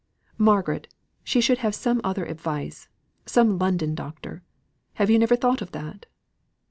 Margaret! 0.39 0.91
she 1.23 1.39
should 1.41 1.59
have 1.59 1.75
some 1.75 2.01
other 2.03 2.25
advice 2.25 2.89
some 3.27 3.59
London 3.59 3.93
doctor. 3.93 4.41
Have 4.93 5.11
you 5.11 5.19
never 5.19 5.35
thought 5.35 5.61
of 5.61 5.73
that?" 5.73 6.07